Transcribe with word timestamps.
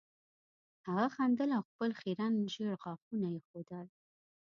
هغه 0.85 1.05
خندل 1.15 1.49
او 1.57 1.63
خپل 1.69 1.89
خیرن 2.01 2.33
زیړ 2.53 2.71
غاښونه 2.81 3.27
یې 3.33 3.39
ښودل 3.47 3.85